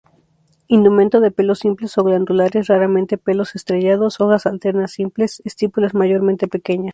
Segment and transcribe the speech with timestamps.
[0.67, 4.19] Indumento de pelos simples o glandulares, raramente pelos estrellados.
[4.19, 6.89] Hojas alternas, simples; estípulas mayormente pequeñas.